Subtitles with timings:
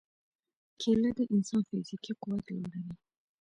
[0.79, 2.93] کېله د انسان فزیکي قوت لوړوي.